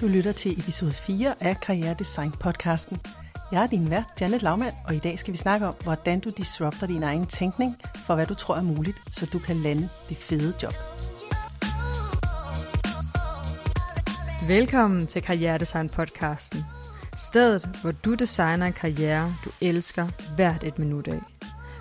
Du 0.00 0.06
lytter 0.06 0.32
til 0.32 0.58
episode 0.60 0.92
4 0.92 1.34
af 1.40 1.60
Karriere 1.60 1.94
Design 1.94 2.30
podcasten. 2.30 3.00
Jeg 3.52 3.62
er 3.62 3.66
din 3.66 3.90
vært, 3.90 4.04
Janet 4.20 4.42
Laumann, 4.42 4.76
og 4.84 4.94
i 4.94 4.98
dag 4.98 5.18
skal 5.18 5.32
vi 5.32 5.38
snakke 5.38 5.66
om, 5.66 5.74
hvordan 5.82 6.20
du 6.20 6.30
disrupter 6.30 6.86
din 6.86 7.02
egen 7.02 7.26
tænkning 7.26 7.76
for, 8.06 8.14
hvad 8.14 8.26
du 8.26 8.34
tror 8.34 8.56
er 8.56 8.62
muligt, 8.62 8.96
så 9.10 9.26
du 9.32 9.38
kan 9.38 9.56
lande 9.56 9.88
det 10.08 10.16
fede 10.16 10.54
job. 10.62 10.72
Velkommen 14.48 15.06
til 15.06 15.22
Karriere 15.22 15.58
Design 15.58 15.88
podcasten. 15.88 16.60
Stedet, 17.16 17.68
hvor 17.82 17.92
du 17.92 18.14
designer 18.14 18.66
en 18.66 18.72
karriere, 18.72 19.34
du 19.44 19.50
elsker 19.60 20.08
hvert 20.34 20.64
et 20.64 20.78
minut 20.78 21.08
af. 21.08 21.20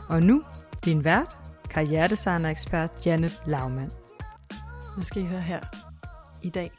Og 0.09 0.23
nu, 0.23 0.43
din 0.85 1.03
vært, 1.03 1.37
karrieredesigner 1.69 2.49
ekspert 2.49 3.05
Janet 3.05 3.41
Laumann. 3.45 3.91
Nu 4.97 5.03
skal 5.03 5.21
I 5.21 5.25
høre 5.25 5.41
her. 5.41 5.59
I 6.41 6.49
dag, 6.49 6.71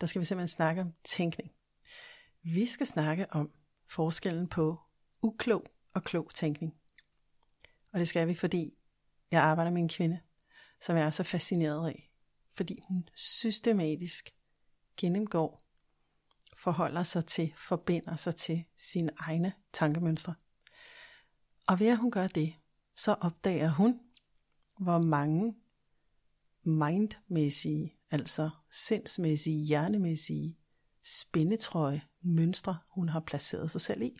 der 0.00 0.06
skal 0.06 0.20
vi 0.20 0.24
simpelthen 0.24 0.56
snakke 0.56 0.82
om 0.82 0.92
tænkning. 1.04 1.52
Vi 2.42 2.66
skal 2.66 2.86
snakke 2.86 3.32
om 3.32 3.50
forskellen 3.88 4.48
på 4.48 4.80
uklog 5.22 5.64
og 5.94 6.02
klog 6.02 6.30
tænkning. 6.34 6.74
Og 7.92 7.98
det 7.98 8.08
skal 8.08 8.28
vi, 8.28 8.34
fordi 8.34 8.74
jeg 9.30 9.42
arbejder 9.42 9.70
med 9.70 9.82
en 9.82 9.88
kvinde, 9.88 10.20
som 10.80 10.96
jeg 10.96 11.06
er 11.06 11.10
så 11.10 11.22
fascineret 11.22 11.88
af. 11.88 12.10
Fordi 12.54 12.80
hun 12.88 13.08
systematisk 13.14 14.34
gennemgår, 14.96 15.60
forholder 16.56 17.02
sig 17.02 17.26
til, 17.26 17.52
forbinder 17.56 18.16
sig 18.16 18.36
til 18.36 18.64
sine 18.76 19.10
egne 19.18 19.52
tankemønstre. 19.72 20.34
Og 21.66 21.80
ved 21.80 21.86
at 21.86 21.96
hun 21.96 22.10
gør 22.10 22.26
det, 22.26 22.54
så 22.96 23.12
opdager 23.20 23.68
hun, 23.68 24.00
hvor 24.78 24.98
mange 24.98 25.54
mindmæssige, 26.62 27.95
altså 28.10 28.50
sindsmæssige, 28.70 29.64
hjernemæssige 29.64 30.58
spændetrøje 31.04 32.02
mønstre, 32.20 32.78
hun 32.90 33.08
har 33.08 33.20
placeret 33.20 33.70
sig 33.70 33.80
selv 33.80 34.02
i. 34.02 34.16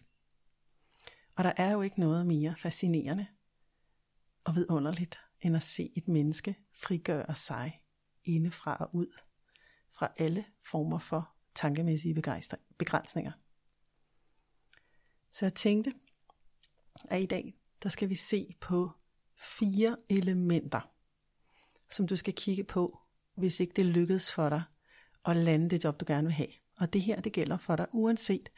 Og 1.36 1.44
der 1.44 1.52
er 1.56 1.72
jo 1.72 1.82
ikke 1.82 2.00
noget 2.00 2.26
mere 2.26 2.56
fascinerende 2.56 3.26
og 4.44 4.54
vidunderligt, 4.54 5.18
end 5.40 5.56
at 5.56 5.62
se 5.62 5.92
et 5.96 6.08
menneske 6.08 6.56
frigøre 6.72 7.34
sig 7.34 7.82
indefra 8.24 8.76
og 8.76 8.94
ud 8.94 9.06
fra 9.90 10.12
alle 10.16 10.44
former 10.70 10.98
for 10.98 11.34
tankemæssige 11.54 12.14
begrænsninger. 12.78 13.32
Så 15.32 15.44
jeg 15.44 15.54
tænkte, 15.54 15.92
at 17.04 17.22
i 17.22 17.26
dag, 17.26 17.54
der 17.82 17.88
skal 17.88 18.08
vi 18.08 18.14
se 18.14 18.54
på 18.60 18.90
fire 19.58 19.96
elementer, 20.08 20.80
som 21.90 22.06
du 22.06 22.16
skal 22.16 22.34
kigge 22.34 22.64
på, 22.64 23.05
hvis 23.36 23.60
ikke 23.60 23.72
det 23.76 23.86
lykkedes 23.86 24.32
for 24.32 24.48
dig 24.48 24.62
at 25.24 25.36
lande 25.36 25.70
det 25.70 25.84
job, 25.84 26.00
du 26.00 26.04
gerne 26.08 26.26
vil 26.26 26.34
have. 26.34 26.48
Og 26.76 26.92
det 26.92 27.02
her, 27.02 27.20
det 27.20 27.32
gælder 27.32 27.56
for 27.56 27.76
dig, 27.76 27.86
uanset 27.92 28.48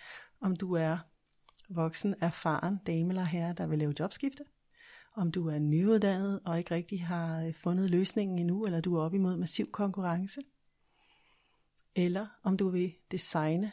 om 0.41 0.57
du 0.57 0.73
er 0.73 0.99
voksen, 1.69 2.15
erfaren 2.21 2.77
dame 2.87 3.09
eller 3.09 3.23
herre, 3.23 3.53
der 3.53 3.67
vil 3.67 3.79
lave 3.79 3.95
jobskifte, 4.01 4.45
om 5.17 5.33
du 5.33 5.49
er 5.49 5.59
nyuddannet 5.59 6.41
og 6.45 6.59
ikke 6.59 6.75
rigtig 6.75 7.07
har 7.07 7.43
øh, 7.43 7.55
fundet 7.55 7.91
løsningen 7.91 8.39
endnu, 8.39 8.65
eller 8.65 8.81
du 8.81 8.97
er 8.97 9.03
op 9.03 9.15
imod 9.15 9.37
massiv 9.37 9.71
konkurrence, 9.71 10.41
eller 11.95 12.27
om 12.43 12.57
du 12.57 12.69
vil 12.69 12.95
designe 13.11 13.73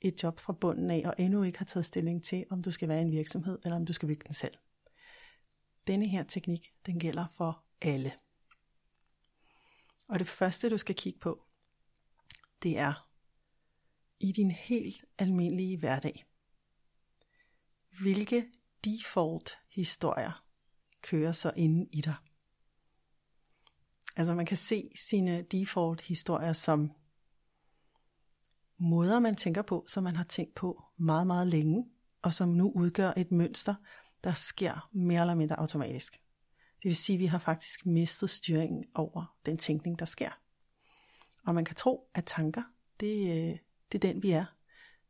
et 0.00 0.22
job 0.22 0.40
fra 0.40 0.52
bunden 0.52 0.90
af, 0.90 1.02
og 1.04 1.14
endnu 1.18 1.42
ikke 1.42 1.58
har 1.58 1.64
taget 1.64 1.86
stilling 1.86 2.24
til, 2.24 2.44
om 2.50 2.62
du 2.62 2.70
skal 2.70 2.88
være 2.88 3.00
en 3.00 3.10
virksomhed, 3.10 3.58
eller 3.64 3.76
om 3.76 3.86
du 3.86 3.92
skal 3.92 4.08
bygge 4.08 4.24
den 4.26 4.34
selv. 4.34 4.54
Denne 5.86 6.08
her 6.08 6.22
teknik, 6.22 6.72
den 6.86 6.98
gælder 6.98 7.26
for 7.28 7.64
alle. 7.82 8.12
Og 10.08 10.18
det 10.18 10.26
første, 10.26 10.70
du 10.70 10.78
skal 10.78 10.94
kigge 10.94 11.18
på, 11.18 11.44
det 12.62 12.78
er 12.78 13.08
i 14.20 14.32
din 14.32 14.50
helt 14.50 15.04
almindelige 15.18 15.78
hverdag. 15.78 16.24
Hvilke 18.00 18.46
default 18.84 19.58
historier 19.68 20.44
kører 21.02 21.32
så 21.32 21.52
inde 21.56 21.88
i 21.92 22.00
dig? 22.00 22.14
Altså 24.16 24.34
man 24.34 24.46
kan 24.46 24.56
se 24.56 24.90
sine 24.94 25.42
default 25.42 26.00
historier 26.00 26.52
som 26.52 26.92
måder, 28.78 29.18
man 29.18 29.34
tænker 29.34 29.62
på, 29.62 29.84
som 29.88 30.04
man 30.04 30.16
har 30.16 30.24
tænkt 30.24 30.54
på 30.54 30.84
meget, 30.98 31.26
meget 31.26 31.46
længe, 31.46 31.90
og 32.22 32.32
som 32.32 32.48
nu 32.48 32.72
udgør 32.74 33.12
et 33.16 33.32
mønster, 33.32 33.74
der 34.24 34.34
sker 34.34 34.88
mere 34.92 35.20
eller 35.20 35.34
mindre 35.34 35.58
automatisk. 35.58 36.23
Det 36.84 36.88
vil 36.88 36.96
sige, 36.96 37.16
at 37.16 37.20
vi 37.20 37.26
har 37.26 37.38
faktisk 37.38 37.86
mistet 37.86 38.30
styringen 38.30 38.84
over 38.94 39.36
den 39.46 39.56
tænkning, 39.56 39.98
der 39.98 40.04
sker. 40.04 40.30
Og 41.46 41.54
man 41.54 41.64
kan 41.64 41.76
tro, 41.76 42.10
at 42.14 42.24
tanker, 42.24 42.62
det, 43.00 43.28
øh, 43.28 43.58
det 43.92 44.04
er 44.04 44.12
den, 44.12 44.22
vi 44.22 44.30
er. 44.30 44.44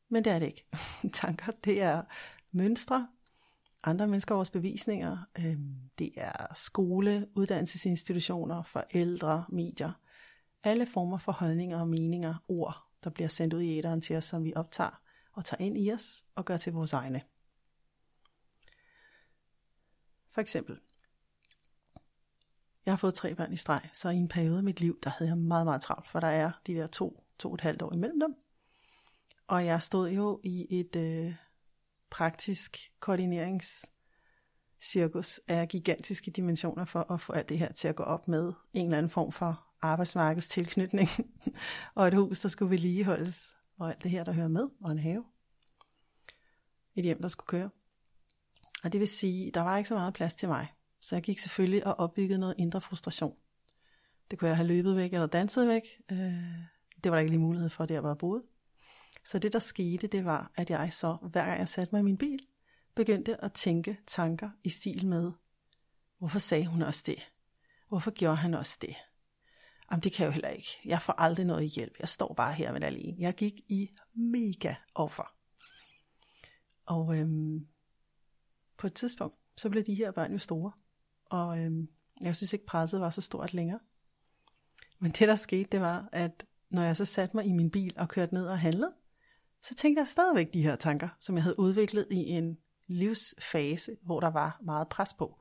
Men 0.09 0.25
det 0.25 0.33
er 0.33 0.39
det 0.39 0.47
ikke. 0.47 0.67
tanker, 1.23 1.53
det 1.65 1.83
er 1.83 2.03
mønstre, 2.53 3.09
andre 3.83 4.07
mennesker 4.07 4.35
vores 4.35 4.51
bevisninger, 4.51 5.19
øhm, 5.39 5.75
det 5.99 6.13
er 6.17 6.55
skole, 6.55 7.29
uddannelsesinstitutioner, 7.35 8.63
forældre, 8.63 9.45
medier, 9.49 9.93
alle 10.63 10.87
former 10.87 11.19
for 11.19 11.33
holdninger 11.33 11.81
og 11.81 11.89
meninger, 11.89 12.35
ord, 12.49 12.85
der 13.05 13.11
bliver 13.11 13.29
sendt 13.29 13.55
ud 13.55 13.63
i 13.63 13.79
æderen 13.79 14.01
til 14.01 14.17
os, 14.17 14.25
som 14.25 14.45
vi 14.45 14.53
optager 14.57 15.03
og 15.33 15.45
tager 15.45 15.65
ind 15.65 15.79
i 15.79 15.93
os 15.93 16.25
og 16.35 16.45
gør 16.45 16.57
til 16.57 16.73
vores 16.73 16.93
egne. 16.93 17.23
For 20.31 20.41
eksempel, 20.41 20.79
jeg 22.87 22.93
har 22.93 22.97
fået 22.97 23.15
tre 23.15 23.35
børn 23.35 23.53
i 23.53 23.57
streg, 23.57 23.81
så 23.93 24.09
i 24.09 24.17
en 24.17 24.29
periode 24.29 24.57
af 24.57 24.65
mit 24.65 24.81
liv, 24.81 24.99
der 25.05 25.11
havde 25.11 25.29
jeg 25.29 25.39
meget, 25.39 25.67
meget 25.67 25.83
travlt, 25.83 26.09
for 26.09 26.21
der 26.21 26.29
er 26.29 26.53
de 26.67 26.75
der 26.75 26.87
to, 26.87 27.25
to 27.39 27.49
og 27.49 27.55
et 27.55 27.61
halvt 27.61 27.83
år 27.83 27.93
imellem 27.93 28.21
dem. 28.21 28.35
Og 29.47 29.67
jeg 29.67 29.83
stod 29.83 30.11
jo 30.11 30.41
i 30.45 30.81
et 30.81 30.97
øh, 30.97 31.35
praktisk 32.11 32.93
koordineringscirkus 33.01 35.41
af 35.49 35.69
gigantiske 35.69 36.31
dimensioner 36.31 36.85
for 36.85 37.13
at 37.13 37.21
få 37.21 37.33
alt 37.33 37.49
det 37.49 37.59
her 37.59 37.73
til 37.73 37.89
at 37.89 37.97
gå 37.97 38.03
op 38.03 38.29
med 38.29 38.53
en 38.73 38.87
eller 38.87 38.99
anden 38.99 39.11
form 39.11 39.33
for 39.33 39.67
arbejdsmarkedstilknytning, 39.83 41.09
og 41.95 42.09
et 42.09 42.15
hus, 42.15 42.41
der 42.41 42.49
skulle 42.49 42.71
vedligeholdes, 42.71 43.57
og 43.79 43.91
alt 43.91 44.03
det 44.03 44.11
her, 44.11 44.25
der 44.25 44.33
hører 44.33 44.49
med, 44.49 44.69
og 44.81 44.93
en 44.93 44.99
have. 44.99 45.25
Et 46.95 47.05
hjem, 47.05 47.23
der 47.23 47.29
skulle 47.29 47.47
køre. 47.47 47.71
Og 48.85 48.93
det 48.93 49.01
vil 49.01 49.09
sige, 49.09 49.51
der 49.51 49.61
var 49.61 49.77
ikke 49.77 49.89
så 49.89 49.95
meget 49.95 50.15
plads 50.15 50.35
til 50.35 50.49
mig. 50.49 50.74
Så 51.05 51.17
jeg 51.17 51.23
gik 51.23 51.39
selvfølgelig 51.39 51.87
og 51.87 51.99
opbyggede 51.99 52.39
noget 52.39 52.55
indre 52.59 52.81
frustration. 52.81 53.37
Det 54.31 54.39
kunne 54.39 54.49
jeg 54.49 54.57
have 54.57 54.67
løbet 54.67 54.97
væk 54.97 55.13
eller 55.13 55.27
danset 55.27 55.69
væk. 55.69 55.83
Øh, 56.11 56.19
det 57.05 57.13
var 57.13 57.17
der 57.17 57.19
ikke 57.19 57.31
lige 57.31 57.41
mulighed 57.41 57.71
for, 57.71 57.87
der 57.87 58.01
hvor 58.01 58.09
jeg 58.09 58.19
boede. 58.19 58.43
Så 59.25 59.39
det 59.39 59.53
der 59.53 59.59
skete, 59.59 60.07
det 60.07 60.25
var, 60.25 60.53
at 60.55 60.71
jeg 60.71 60.93
så, 60.93 61.17
hver 61.23 61.45
gang 61.45 61.59
jeg 61.59 61.69
satte 61.69 61.95
mig 61.95 62.01
i 62.01 62.03
min 62.03 62.19
bil, 62.19 62.47
begyndte 62.95 63.45
at 63.45 63.53
tænke 63.53 63.99
tanker 64.07 64.51
i 64.63 64.69
stil 64.69 65.07
med, 65.07 65.33
hvorfor 66.19 66.39
sagde 66.39 66.67
hun 66.67 66.83
også 66.83 67.03
det? 67.07 67.33
Hvorfor 67.89 68.11
gjorde 68.11 68.37
han 68.37 68.55
også 68.55 68.79
det? 68.81 68.97
Jamen 69.91 70.03
det 70.03 70.13
kan 70.13 70.25
jeg 70.25 70.29
jo 70.29 70.33
heller 70.33 70.49
ikke. 70.49 70.69
Jeg 70.85 71.03
får 71.03 71.13
aldrig 71.13 71.47
noget 71.47 71.71
hjælp. 71.71 71.97
Jeg 72.01 72.09
står 72.09 72.35
bare 72.35 72.53
her 72.53 72.73
med 72.73 72.83
alene. 72.83 73.17
Jeg 73.19 73.35
gik 73.35 73.61
i 73.69 73.91
mega 74.15 74.75
offer. 74.95 75.35
Og 76.87 77.17
øhm, 77.17 77.67
på 78.77 78.87
et 78.87 78.95
tidspunkt, 78.95 79.37
så 79.57 79.71
blev 79.71 79.83
de 79.83 79.95
her 79.95 80.11
børn 80.11 80.33
jo 80.33 80.39
store. 80.39 80.73
Og 81.25 81.59
øhm, 81.59 81.89
jeg 82.23 82.37
synes 82.37 82.53
ikke 82.53 82.67
presset 82.67 83.01
var 83.01 83.11
så 83.11 83.21
stort 83.21 83.55
længere. 83.55 83.81
Men 84.99 85.11
det 85.11 85.29
der 85.29 85.35
skete, 85.37 85.69
det 85.73 85.81
var, 85.81 86.09
at 86.13 86.45
når 86.71 86.83
jeg 86.83 86.97
så 86.97 87.05
satte 87.05 87.37
mig 87.37 87.47
i 87.47 87.53
min 87.53 87.71
bil 87.71 87.95
og 87.97 88.09
kørte 88.09 88.35
ned 88.35 88.47
og 88.47 88.59
handlede, 88.59 88.93
så 89.63 89.75
tænkte 89.75 90.01
jeg 90.01 90.09
stadigvæk 90.09 90.55
de 90.55 90.63
her 90.63 90.77
tanker, 90.77 91.09
som 91.21 91.35
jeg 91.35 91.43
havde 91.43 91.59
udviklet 91.59 92.07
i 92.11 92.17
en 92.17 92.59
livsfase, 92.87 93.97
hvor 94.03 94.21
der 94.21 94.31
var 94.31 94.61
meget 94.63 94.89
pres 94.89 95.15
på, 95.15 95.41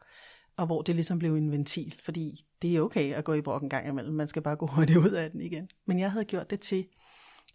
og 0.57 0.65
hvor 0.65 0.81
det 0.81 0.95
ligesom 0.95 1.19
blev 1.19 1.35
en 1.35 1.51
ventil, 1.51 1.99
fordi 2.03 2.45
det 2.61 2.75
er 2.75 2.81
okay 2.81 3.13
at 3.13 3.25
gå 3.25 3.33
i 3.33 3.41
brok 3.41 3.63
en 3.63 3.69
gang 3.69 3.87
imellem, 3.87 4.15
man 4.15 4.27
skal 4.27 4.41
bare 4.41 4.55
gå 4.55 4.67
hurtigt 4.67 4.97
ud 4.97 5.11
af 5.11 5.31
den 5.31 5.41
igen. 5.41 5.69
Men 5.85 5.99
jeg 5.99 6.11
havde 6.11 6.25
gjort 6.25 6.49
det 6.49 6.59
til 6.59 6.87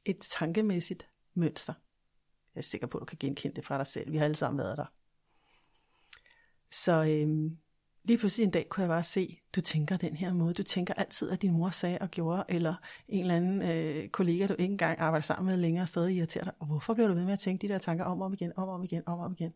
et 0.05 0.19
tankemæssigt 0.21 1.09
mønster. 1.35 1.73
Jeg 2.55 2.61
er 2.61 2.65
sikker 2.65 2.87
på, 2.87 2.99
at 2.99 3.01
du 3.01 3.05
kan 3.05 3.19
genkende 3.21 3.57
det 3.57 3.65
fra 3.65 3.79
dig 3.79 3.87
selv. 3.87 4.13
Vi 4.13 4.17
har 4.17 4.25
alle 4.25 4.37
sammen 4.37 4.59
været 4.59 4.77
der. 4.77 4.87
Så 6.71 7.05
øhm, 7.05 7.59
lige 8.05 8.19
pludselig 8.19 8.45
en 8.45 8.51
dag 8.51 8.69
kunne 8.69 8.83
jeg 8.83 8.89
bare 8.89 9.03
se, 9.03 9.41
du 9.57 9.61
tænker 9.61 9.97
den 9.97 10.17
her 10.17 10.33
måde. 10.33 10.55
Du 10.55 10.63
tænker 10.63 10.95
altid, 10.95 11.31
at 11.31 11.43
din 11.43 11.53
mor 11.53 11.71
sagde 11.71 11.99
og 12.01 12.11
gjorde, 12.11 12.45
eller 12.49 12.75
en 13.09 13.21
eller 13.21 13.37
anden 13.37 13.63
øh, 13.63 14.09
kollega, 14.09 14.47
du 14.47 14.55
ikke 14.59 14.73
engang 14.73 14.99
arbejder 14.99 15.23
sammen 15.23 15.47
med 15.47 15.57
længere, 15.57 15.87
stadig 15.87 16.17
irriterer 16.17 16.45
dig. 16.45 16.53
Og 16.59 16.67
hvorfor 16.67 16.95
bliver 16.95 17.09
du 17.09 17.15
ved 17.15 17.25
med 17.25 17.33
at 17.33 17.39
tænke 17.39 17.69
de 17.69 17.73
der 17.73 17.79
tanker 17.79 18.05
om 18.05 18.21
og 18.21 18.27
om 18.27 18.33
igen, 18.33 18.53
om 18.57 18.69
og 18.69 18.75
om 18.75 18.85
igen, 18.85 19.03
om 19.07 19.19
og 19.19 19.25
om 19.25 19.33
igen? 19.33 19.53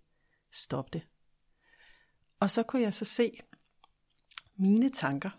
Stop 0.52 0.92
det. 0.92 1.06
Og 2.40 2.50
så 2.50 2.62
kunne 2.62 2.82
jeg 2.82 2.94
så 2.94 3.04
se 3.04 3.38
mine 4.56 4.90
tanker, 4.90 5.30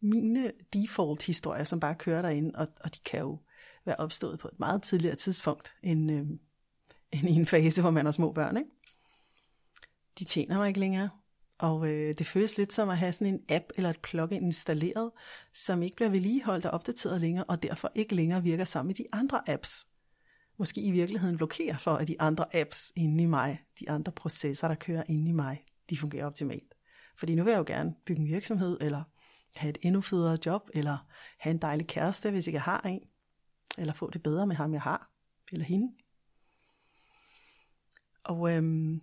mine 0.00 0.52
default-historier, 0.72 1.64
som 1.64 1.80
bare 1.80 1.94
kører 1.94 2.22
derinde, 2.22 2.52
og, 2.54 2.68
og 2.80 2.94
de 2.94 3.00
kan 3.04 3.20
jo 3.20 3.38
være 3.84 3.96
opstået 3.96 4.38
på 4.38 4.48
et 4.48 4.58
meget 4.58 4.82
tidligere 4.82 5.16
tidspunkt, 5.16 5.74
end, 5.82 6.12
øh, 6.12 6.26
end 7.12 7.28
i 7.28 7.32
en 7.32 7.46
fase, 7.46 7.80
hvor 7.80 7.90
man 7.90 8.04
har 8.04 8.12
små 8.12 8.32
børn. 8.32 8.56
Ikke? 8.56 8.70
De 10.18 10.24
tjener 10.24 10.58
mig 10.58 10.68
ikke 10.68 10.80
længere. 10.80 11.10
Og 11.58 11.88
øh, 11.88 12.14
det 12.18 12.26
føles 12.26 12.56
lidt 12.58 12.72
som 12.72 12.88
at 12.88 12.98
have 12.98 13.12
sådan 13.12 13.34
en 13.34 13.42
app 13.48 13.64
eller 13.76 13.90
et 13.90 14.00
plugin 14.00 14.42
installeret, 14.42 15.10
som 15.54 15.82
ikke 15.82 15.96
bliver 15.96 16.10
vedligeholdt 16.10 16.66
og 16.66 16.70
opdateret 16.70 17.20
længere, 17.20 17.44
og 17.44 17.62
derfor 17.62 17.92
ikke 17.94 18.14
længere 18.14 18.42
virker 18.42 18.64
sammen 18.64 18.88
med 18.88 18.94
de 18.94 19.06
andre 19.12 19.50
apps. 19.50 19.86
Måske 20.56 20.80
i 20.80 20.90
virkeligheden 20.90 21.36
blokerer 21.36 21.76
for, 21.76 21.94
at 21.94 22.08
de 22.08 22.20
andre 22.20 22.56
apps 22.56 22.92
inde 22.96 23.24
i 23.24 23.26
mig, 23.26 23.60
de 23.80 23.90
andre 23.90 24.12
processer, 24.12 24.68
der 24.68 24.74
kører 24.74 25.02
inde 25.08 25.28
i 25.28 25.32
mig, 25.32 25.64
de 25.90 25.96
fungerer 25.96 26.26
optimalt. 26.26 26.74
Fordi 27.16 27.34
nu 27.34 27.44
vil 27.44 27.50
jeg 27.50 27.58
jo 27.58 27.64
gerne 27.66 27.94
bygge 28.06 28.22
en 28.22 28.28
virksomhed, 28.28 28.78
eller 28.80 29.02
have 29.56 29.70
et 29.70 29.78
endnu 29.82 30.00
federe 30.00 30.36
job, 30.46 30.70
eller 30.74 30.98
have 31.38 31.50
en 31.50 31.58
dejlig 31.58 31.86
kæreste, 31.86 32.30
hvis 32.30 32.46
ikke 32.46 32.56
jeg 32.56 32.62
har 32.62 32.80
en, 32.80 33.02
eller 33.78 33.92
få 33.92 34.10
det 34.10 34.22
bedre 34.22 34.46
med 34.46 34.56
ham, 34.56 34.72
jeg 34.72 34.82
har, 34.82 35.10
eller 35.52 35.64
hende. 35.64 35.92
Og 38.24 38.56
øhm, 38.56 39.02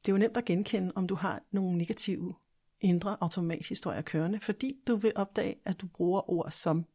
det 0.00 0.08
er 0.08 0.12
jo 0.12 0.18
nemt 0.18 0.36
at 0.36 0.44
genkende, 0.44 0.92
om 0.94 1.06
du 1.06 1.14
har 1.14 1.42
nogle 1.50 1.78
negative 1.78 2.34
indre 2.80 3.16
automathistorier 3.20 4.02
kørende, 4.02 4.40
fordi 4.40 4.76
du 4.86 4.96
vil 4.96 5.12
opdage, 5.16 5.56
at 5.64 5.80
du 5.80 5.86
bruger 5.86 6.30
ord 6.30 6.50
som 6.50 6.86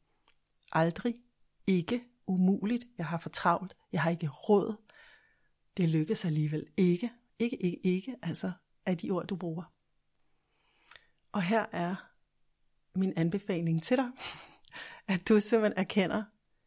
aldrig, 0.71 1.15
ikke, 1.67 2.03
umuligt, 2.27 2.87
jeg 2.97 3.05
har 3.05 3.17
for 3.17 3.29
travlt, 3.29 3.75
jeg 3.91 4.01
har 4.01 4.09
ikke 4.11 4.27
råd, 4.27 4.75
det 5.77 5.89
lykkes 5.89 6.25
alligevel 6.25 6.65
ikke, 6.77 7.11
ikke, 7.39 7.57
ikke, 7.63 7.79
ikke, 7.83 8.15
altså 8.21 8.51
af 8.85 8.97
de 8.97 9.11
ord, 9.11 9.27
du 9.27 9.35
bruger. 9.35 9.63
Og 11.31 11.41
her 11.41 11.65
er 11.71 11.95
min 12.95 13.13
anbefaling 13.15 13.83
til 13.83 13.97
dig, 13.97 14.11
at 15.13 15.29
du 15.29 15.39
simpelthen 15.39 15.79
erkender, 15.79 16.23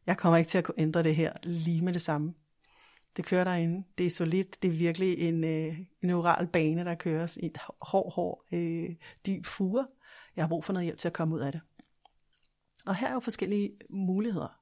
jeg 0.06 0.18
kommer 0.18 0.38
ikke 0.38 0.48
til 0.48 0.58
at 0.58 0.64
kunne 0.64 0.78
ændre 0.78 1.02
det 1.02 1.16
her 1.16 1.32
lige 1.42 1.82
med 1.82 1.92
det 1.92 2.02
samme. 2.02 2.34
Det 3.18 3.26
kører 3.26 3.44
derinde. 3.44 3.84
Det 3.98 4.06
er 4.06 4.10
solidt. 4.10 4.62
Det 4.62 4.68
er 4.68 4.72
virkelig 4.72 5.18
en, 5.18 5.44
øh, 5.44 5.78
en 6.02 6.10
oral 6.10 6.46
bane, 6.46 6.84
der 6.84 6.94
køres 6.94 7.36
i 7.36 7.46
et 7.46 7.58
hård, 7.80 8.12
hård, 8.12 8.44
øh, 8.52 8.96
dyb 9.26 9.46
fure. 9.46 9.86
Jeg 10.36 10.44
har 10.44 10.48
brug 10.48 10.64
for 10.64 10.72
noget 10.72 10.84
hjælp 10.84 10.98
til 10.98 11.08
at 11.08 11.12
komme 11.12 11.34
ud 11.34 11.40
af 11.40 11.52
det. 11.52 11.60
Og 12.86 12.96
her 12.96 13.08
er 13.08 13.12
jo 13.12 13.20
forskellige 13.20 13.72
muligheder. 13.90 14.60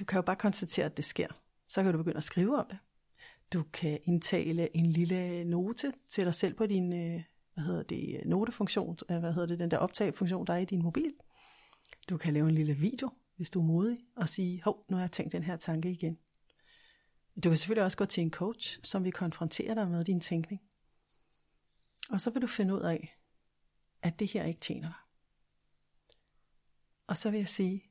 Du 0.00 0.04
kan 0.04 0.16
jo 0.16 0.22
bare 0.22 0.36
konstatere, 0.36 0.86
at 0.86 0.96
det 0.96 1.04
sker. 1.04 1.28
Så 1.68 1.82
kan 1.82 1.92
du 1.92 1.98
begynde 1.98 2.16
at 2.16 2.24
skrive 2.24 2.58
om 2.58 2.66
det. 2.70 2.78
Du 3.52 3.62
kan 3.72 3.98
indtale 4.04 4.76
en 4.76 4.86
lille 4.86 5.44
note 5.44 5.92
til 6.08 6.24
dig 6.24 6.34
selv 6.34 6.54
på 6.54 6.66
din 6.66 6.92
øh, 6.92 7.22
hvad 7.54 7.64
hedder 7.64 7.82
det, 7.82 8.22
notefunktion, 8.26 8.98
øh, 9.10 9.18
hvad 9.18 9.32
hedder 9.32 9.46
det, 9.46 9.58
den 9.58 9.70
der 9.70 9.78
optagefunktion, 9.78 10.46
der 10.46 10.52
er 10.54 10.58
i 10.58 10.64
din 10.64 10.82
mobil. 10.82 11.14
Du 12.10 12.16
kan 12.16 12.34
lave 12.34 12.48
en 12.48 12.54
lille 12.54 12.74
video, 12.74 13.10
hvis 13.36 13.50
du 13.50 13.60
er 13.60 13.64
modig, 13.64 13.98
og 14.16 14.28
sige, 14.28 14.62
hov, 14.62 14.84
nu 14.88 14.96
har 14.96 15.02
jeg 15.02 15.12
tænkt 15.12 15.32
den 15.32 15.42
her 15.42 15.56
tanke 15.56 15.90
igen. 15.90 16.18
Du 17.44 17.48
kan 17.48 17.58
selvfølgelig 17.58 17.84
også 17.84 17.98
gå 17.98 18.04
til 18.04 18.22
en 18.22 18.30
coach, 18.30 18.80
som 18.82 19.04
vil 19.04 19.12
konfrontere 19.12 19.74
dig 19.74 19.88
med 19.88 20.04
din 20.04 20.20
tænkning. 20.20 20.62
Og 22.10 22.20
så 22.20 22.30
vil 22.30 22.42
du 22.42 22.46
finde 22.46 22.74
ud 22.74 22.80
af, 22.80 23.18
at 24.02 24.18
det 24.18 24.28
her 24.28 24.44
ikke 24.44 24.60
tjener 24.60 24.88
dig. 24.88 24.96
Og 27.06 27.18
så 27.18 27.30
vil 27.30 27.38
jeg 27.38 27.48
sige, 27.48 27.84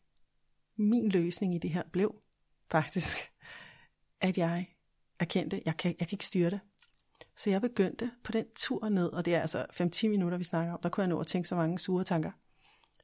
min 0.75 1.09
løsning 1.09 1.55
i 1.55 1.57
det 1.57 1.69
her 1.69 1.83
blev 1.91 2.21
faktisk, 2.71 3.17
at 4.21 4.37
jeg 4.37 4.75
erkendte, 5.19 5.61
jeg 5.65 5.77
kan, 5.77 5.95
jeg 5.99 6.07
kan 6.07 6.15
ikke 6.15 6.25
styre 6.25 6.49
det. 6.49 6.59
Så 7.35 7.49
jeg 7.49 7.61
begyndte 7.61 8.11
på 8.23 8.31
den 8.31 8.45
tur 8.55 8.89
ned, 8.89 9.07
og 9.07 9.25
det 9.25 9.35
er 9.35 9.41
altså 9.41 9.65
5-10 9.71 10.07
minutter, 10.07 10.37
vi 10.37 10.43
snakker 10.43 10.73
om, 10.73 10.79
der 10.83 10.89
kunne 10.89 11.01
jeg 11.01 11.09
nå 11.09 11.19
at 11.19 11.27
tænke 11.27 11.47
så 11.47 11.55
mange 11.55 11.79
sure 11.79 12.03
tanker. 12.03 12.31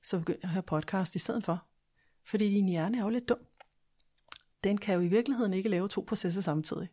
Så 0.04 0.20
begyndte 0.20 0.40
jeg 0.44 0.50
at 0.50 0.54
høre 0.54 0.64
podcast 0.64 1.16
i 1.16 1.20
stedet 1.20 1.46
for. 1.46 1.66
Fordi 2.24 2.52
din 2.52 2.70
hjerne 2.70 2.98
er 2.98 3.02
jo 3.02 3.10
lidt 3.10 3.30
dum 3.30 3.40
den 4.64 4.78
kan 4.78 4.96
jo 4.96 5.02
i 5.02 5.08
virkeligheden 5.08 5.54
ikke 5.54 5.70
lave 5.70 5.88
to 5.90 6.04
processer 6.08 6.42
samtidig. 6.42 6.90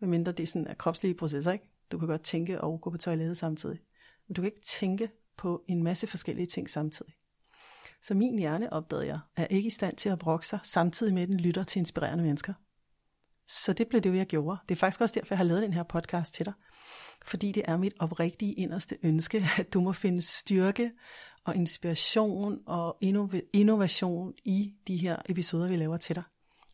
Medmindre 0.00 0.32
det 0.32 0.42
er 0.42 0.46
sådan 0.46 0.66
er 0.66 0.74
kropslige 0.74 1.14
processer, 1.14 1.52
ikke? 1.52 1.64
Du 1.92 1.98
kan 1.98 2.08
godt 2.08 2.22
tænke 2.22 2.60
og 2.60 2.80
gå 2.80 2.90
på 2.90 2.98
toilettet 2.98 3.36
samtidig. 3.36 3.78
Men 4.28 4.34
du 4.34 4.42
kan 4.42 4.50
ikke 4.50 4.66
tænke 4.66 5.10
på 5.36 5.64
en 5.66 5.82
masse 5.82 6.06
forskellige 6.06 6.46
ting 6.46 6.70
samtidig. 6.70 7.14
Så 8.02 8.14
min 8.14 8.38
hjerne, 8.38 8.72
opdagede 8.72 9.06
jeg, 9.06 9.18
er 9.36 9.46
ikke 9.46 9.66
i 9.66 9.70
stand 9.70 9.96
til 9.96 10.08
at 10.08 10.18
brokke 10.18 10.46
sig, 10.46 10.58
samtidig 10.62 11.14
med 11.14 11.22
at 11.22 11.28
den 11.28 11.40
lytter 11.40 11.64
til 11.64 11.78
inspirerende 11.78 12.24
mennesker. 12.24 12.54
Så 13.48 13.72
det 13.72 13.88
blev 13.88 14.00
det, 14.00 14.16
jeg 14.16 14.26
gjorde. 14.26 14.58
Det 14.68 14.74
er 14.74 14.78
faktisk 14.78 15.00
også 15.00 15.14
derfor, 15.14 15.34
jeg 15.34 15.38
har 15.38 15.44
lavet 15.44 15.62
den 15.62 15.72
her 15.72 15.82
podcast 15.82 16.34
til 16.34 16.46
dig. 16.46 16.52
Fordi 17.24 17.52
det 17.52 17.62
er 17.66 17.76
mit 17.76 17.94
oprigtige 17.98 18.52
inderste 18.52 18.98
ønske, 19.02 19.46
at 19.58 19.72
du 19.74 19.80
må 19.80 19.92
finde 19.92 20.22
styrke 20.22 20.92
og 21.44 21.56
inspiration 21.56 22.58
og 22.66 22.98
innovation 23.52 24.34
i 24.44 24.74
de 24.86 24.96
her 24.96 25.16
episoder, 25.28 25.68
vi 25.68 25.76
laver 25.76 25.96
til 25.96 26.16
dig 26.16 26.22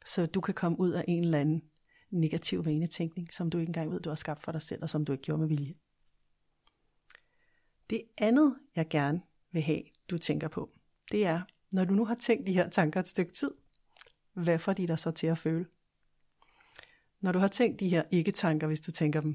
så 0.08 0.26
du 0.26 0.40
kan 0.40 0.54
komme 0.54 0.80
ud 0.80 0.90
af 0.90 1.04
en 1.08 1.24
eller 1.24 1.40
anden 1.40 1.62
negativ 2.10 2.64
vanetænkning, 2.64 3.32
som 3.32 3.50
du 3.50 3.58
ikke 3.58 3.70
engang 3.70 3.90
ved, 3.90 4.00
du 4.00 4.08
har 4.08 4.16
skabt 4.16 4.42
for 4.42 4.52
dig 4.52 4.62
selv, 4.62 4.82
og 4.82 4.90
som 4.90 5.04
du 5.04 5.12
ikke 5.12 5.22
gjorde 5.22 5.40
med 5.40 5.48
vilje. 5.48 5.74
Det 7.90 8.02
andet, 8.18 8.56
jeg 8.76 8.88
gerne 8.88 9.22
vil 9.52 9.62
have, 9.62 9.82
du 10.10 10.18
tænker 10.18 10.48
på, 10.48 10.70
det 11.10 11.26
er, 11.26 11.42
når 11.72 11.84
du 11.84 11.94
nu 11.94 12.04
har 12.04 12.14
tænkt 12.14 12.46
de 12.46 12.52
her 12.52 12.68
tanker 12.68 13.00
et 13.00 13.08
stykke 13.08 13.32
tid, 13.32 13.50
hvad 14.32 14.58
får 14.58 14.72
de 14.72 14.86
dig 14.86 14.98
så 14.98 15.10
til 15.10 15.26
at 15.26 15.38
føle? 15.38 15.66
Når 17.20 17.32
du 17.32 17.38
har 17.38 17.48
tænkt 17.48 17.80
de 17.80 17.88
her 17.88 18.02
ikke-tanker, 18.10 18.66
hvis 18.66 18.80
du 18.80 18.92
tænker 18.92 19.20
dem, 19.20 19.34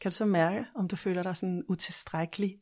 kan 0.00 0.10
du 0.10 0.16
så 0.16 0.26
mærke, 0.26 0.66
om 0.74 0.88
du 0.88 0.96
føler 0.96 1.22
dig 1.22 1.36
sådan 1.36 1.64
utilstrækkelig, 1.68 2.60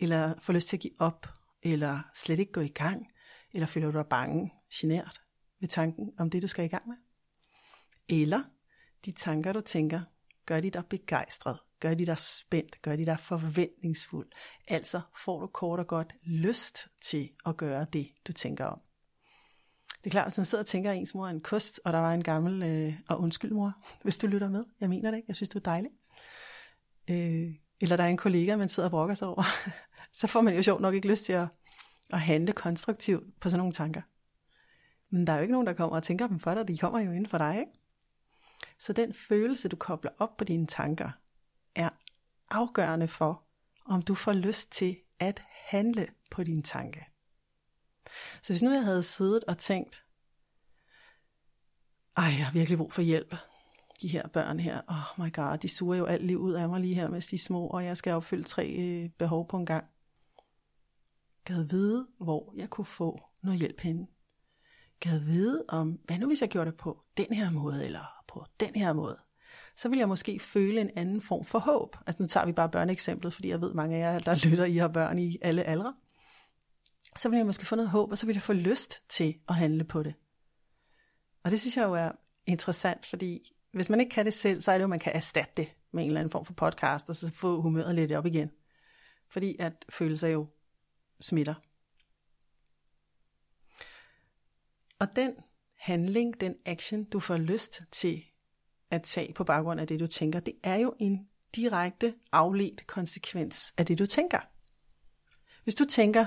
eller 0.00 0.34
får 0.40 0.52
lyst 0.52 0.68
til 0.68 0.76
at 0.76 0.80
give 0.80 1.00
op, 1.00 1.26
eller 1.62 2.02
slet 2.14 2.38
ikke 2.38 2.52
gå 2.52 2.60
i 2.60 2.68
gang, 2.68 3.06
eller 3.54 3.66
føler 3.66 3.90
du 3.90 3.98
dig 3.98 4.06
bange, 4.06 4.52
genert, 4.74 5.20
ved 5.60 5.68
tanken 5.68 6.10
om 6.18 6.30
det, 6.30 6.42
du 6.42 6.46
skal 6.46 6.64
i 6.64 6.68
gang 6.68 6.88
med? 6.88 6.96
Eller 8.08 8.42
de 9.04 9.12
tanker, 9.12 9.52
du 9.52 9.60
tænker, 9.60 10.00
gør 10.46 10.60
de 10.60 10.70
dig 10.70 10.86
begejstret, 10.86 11.58
gør 11.80 11.94
de 11.94 12.06
dig 12.06 12.18
spændt, 12.18 12.82
gør 12.82 12.96
de 12.96 13.06
dig 13.06 13.20
forventningsfuld. 13.20 14.28
Altså 14.68 15.00
får 15.24 15.40
du 15.40 15.46
kort 15.46 15.80
og 15.80 15.86
godt 15.86 16.14
lyst 16.22 16.88
til 17.00 17.30
at 17.46 17.56
gøre 17.56 17.86
det, 17.92 18.08
du 18.26 18.32
tænker 18.32 18.64
om. 18.64 18.80
Det 19.98 20.06
er 20.06 20.10
klart, 20.10 20.26
hvis 20.26 20.38
man 20.38 20.44
sidder 20.44 20.62
og 20.62 20.66
tænker, 20.66 20.90
at 20.90 20.96
ens 20.96 21.14
mor 21.14 21.26
er 21.26 21.30
en 21.30 21.40
kost, 21.40 21.80
og 21.84 21.92
der 21.92 21.98
var 21.98 22.12
en 22.12 22.24
gammel, 22.24 22.62
øh, 22.62 22.94
og 23.08 23.20
undskyld 23.20 23.50
mor, 23.50 23.72
hvis 24.02 24.18
du 24.18 24.26
lytter 24.26 24.48
med, 24.48 24.64
jeg 24.80 24.88
mener 24.88 25.10
det 25.10 25.16
ikke, 25.18 25.28
jeg 25.28 25.36
synes, 25.36 25.48
du 25.48 25.58
er 25.58 25.62
dejlig. 25.62 25.90
Øh, 27.10 27.54
eller 27.80 27.96
der 27.96 28.04
er 28.04 28.08
en 28.08 28.16
kollega, 28.16 28.56
man 28.56 28.68
sidder 28.68 28.86
og 28.86 28.90
brokker 28.90 29.14
sig 29.14 29.28
over, 29.28 29.42
så 30.20 30.26
får 30.26 30.40
man 30.40 30.54
jo 30.54 30.62
sjovt 30.62 30.80
nok 30.80 30.94
ikke 30.94 31.08
lyst 31.08 31.24
til 31.24 31.32
at, 31.32 31.48
at 32.10 32.20
handle 32.20 32.52
konstruktivt 32.52 33.40
på 33.40 33.50
sådan 33.50 33.58
nogle 33.58 33.72
tanker. 33.72 34.02
Men 35.10 35.26
der 35.26 35.32
er 35.32 35.36
jo 35.36 35.42
ikke 35.42 35.52
nogen, 35.52 35.66
der 35.66 35.72
kommer 35.72 35.96
og 35.96 36.02
tænker 36.02 36.26
dem 36.26 36.40
for 36.40 36.54
dig, 36.54 36.68
de 36.68 36.78
kommer 36.78 37.00
jo 37.00 37.10
inden 37.10 37.26
for 37.26 37.38
dig, 37.38 37.58
ikke? 37.60 37.72
Så 38.78 38.92
den 38.92 39.14
følelse, 39.14 39.68
du 39.68 39.76
kobler 39.76 40.10
op 40.18 40.36
på 40.36 40.44
dine 40.44 40.66
tanker, 40.66 41.10
er 41.74 41.88
afgørende 42.50 43.08
for, 43.08 43.42
om 43.84 44.02
du 44.02 44.14
får 44.14 44.32
lyst 44.32 44.72
til 44.72 44.96
at 45.18 45.42
handle 45.48 46.08
på 46.30 46.44
din 46.44 46.62
tanke. 46.62 47.06
Så 48.42 48.52
hvis 48.52 48.62
nu 48.62 48.70
jeg 48.70 48.84
havde 48.84 49.02
siddet 49.02 49.44
og 49.44 49.58
tænkt, 49.58 50.04
ej, 52.16 52.24
jeg 52.24 52.46
har 52.46 52.52
virkelig 52.52 52.78
brug 52.78 52.92
for 52.92 53.02
hjælp. 53.02 53.34
De 54.02 54.08
her 54.08 54.28
børn 54.28 54.60
her, 54.60 54.80
oh 54.88 55.24
my 55.24 55.32
god, 55.32 55.58
de 55.58 55.68
suger 55.68 55.96
jo 55.96 56.04
alt 56.04 56.26
liv 56.26 56.38
ud 56.38 56.52
af 56.52 56.68
mig 56.68 56.80
lige 56.80 56.94
her, 56.94 57.08
mens 57.08 57.26
de 57.26 57.36
er 57.36 57.40
små, 57.40 57.66
og 57.66 57.84
jeg 57.84 57.96
skal 57.96 58.12
opfylde 58.12 58.44
tre 58.44 58.68
øh, 58.68 59.10
behov 59.10 59.48
på 59.48 59.56
en 59.56 59.66
gang. 59.66 59.84
Gad 61.44 61.62
vide, 61.62 62.08
hvor 62.18 62.54
jeg 62.56 62.70
kunne 62.70 62.84
få 62.84 63.20
noget 63.42 63.58
hjælp 63.58 63.80
henne 63.80 64.06
gad 65.00 65.18
vide 65.18 65.64
om, 65.68 65.98
hvad 66.04 66.18
nu 66.18 66.26
hvis 66.26 66.40
jeg 66.40 66.48
gjorde 66.48 66.70
det 66.70 66.78
på 66.78 67.02
den 67.16 67.32
her 67.32 67.50
måde, 67.50 67.84
eller 67.84 68.22
på 68.28 68.46
den 68.60 68.74
her 68.74 68.92
måde, 68.92 69.18
så 69.76 69.88
vil 69.88 69.98
jeg 69.98 70.08
måske 70.08 70.38
føle 70.38 70.80
en 70.80 70.90
anden 70.96 71.20
form 71.20 71.44
for 71.44 71.58
håb. 71.58 71.96
Altså 72.06 72.22
nu 72.22 72.28
tager 72.28 72.46
vi 72.46 72.52
bare 72.52 72.68
børneeksemplet, 72.68 73.34
fordi 73.34 73.48
jeg 73.48 73.60
ved 73.60 73.74
mange 73.74 73.96
af 73.96 74.00
jer, 74.00 74.18
der 74.18 74.48
lytter, 74.48 74.64
I 74.64 74.76
har 74.76 74.88
børn 74.88 75.18
i 75.18 75.38
alle 75.42 75.64
aldre. 75.64 75.94
Så 77.18 77.28
vil 77.28 77.36
jeg 77.36 77.46
måske 77.46 77.66
få 77.66 77.76
noget 77.76 77.90
håb, 77.90 78.10
og 78.10 78.18
så 78.18 78.26
vil 78.26 78.34
jeg 78.34 78.42
få 78.42 78.52
lyst 78.52 79.02
til 79.08 79.34
at 79.48 79.54
handle 79.54 79.84
på 79.84 80.02
det. 80.02 80.14
Og 81.42 81.50
det 81.50 81.60
synes 81.60 81.76
jeg 81.76 81.84
jo 81.84 81.94
er 81.94 82.10
interessant, 82.46 83.06
fordi 83.06 83.52
hvis 83.72 83.90
man 83.90 84.00
ikke 84.00 84.10
kan 84.10 84.24
det 84.24 84.34
selv, 84.34 84.60
så 84.60 84.72
er 84.72 84.74
det 84.74 84.82
jo, 84.82 84.86
at 84.86 84.90
man 84.90 84.98
kan 84.98 85.12
erstatte 85.12 85.52
det 85.56 85.68
med 85.92 86.02
en 86.02 86.08
eller 86.08 86.20
anden 86.20 86.32
form 86.32 86.44
for 86.44 86.52
podcast, 86.52 87.08
og 87.08 87.16
så 87.16 87.32
få 87.34 87.60
humøret 87.60 87.94
lidt 87.94 88.12
op 88.12 88.26
igen. 88.26 88.50
Fordi 89.28 89.56
at 89.58 89.84
følelser 89.88 90.28
jo 90.28 90.46
smitter. 91.20 91.54
Og 95.00 95.16
den 95.16 95.32
handling, 95.78 96.40
den 96.40 96.54
action, 96.66 97.04
du 97.04 97.20
får 97.20 97.36
lyst 97.36 97.82
til 97.92 98.24
at 98.90 99.02
tage 99.02 99.34
på 99.34 99.44
baggrund 99.44 99.80
af 99.80 99.86
det, 99.86 100.00
du 100.00 100.06
tænker, 100.06 100.40
det 100.40 100.54
er 100.62 100.76
jo 100.76 100.94
en 100.98 101.28
direkte 101.56 102.14
afledt 102.32 102.86
konsekvens 102.86 103.74
af 103.76 103.86
det, 103.86 103.98
du 103.98 104.06
tænker. 104.06 104.38
Hvis 105.64 105.74
du 105.74 105.84
tænker, 105.84 106.26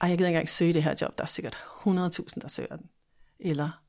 ej, 0.00 0.08
jeg 0.08 0.18
gider 0.18 0.28
ikke 0.28 0.36
engang 0.36 0.48
søge 0.48 0.74
det 0.74 0.82
her 0.82 0.94
job, 1.00 1.18
der 1.18 1.24
er 1.24 1.28
sikkert 1.28 1.54
100.000, 1.54 2.40
der 2.40 2.48
søger 2.48 2.76
den. 2.76 2.90
Eller, 3.38 3.82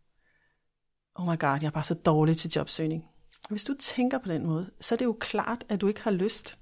oh 1.16 1.26
my 1.26 1.40
god, 1.40 1.58
jeg 1.62 1.68
er 1.68 1.72
bare 1.72 1.84
så 1.84 1.94
dårlig 1.94 2.38
til 2.38 2.52
jobsøgning. 2.56 3.06
Hvis 3.50 3.64
du 3.64 3.76
tænker 3.80 4.18
på 4.18 4.30
den 4.30 4.46
måde, 4.46 4.72
så 4.80 4.96
er 4.96 4.98
det 4.98 5.06
jo 5.06 5.18
klart, 5.20 5.66
at 5.70 5.82
du 5.82 5.88
ikke 5.88 6.02
har 6.02 6.12
lyst 6.12 6.60